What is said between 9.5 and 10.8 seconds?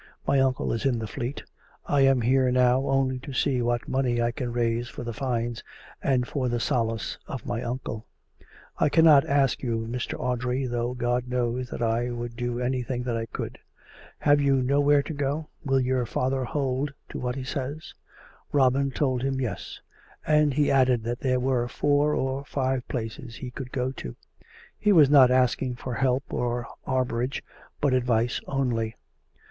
you, Mr. Audrey,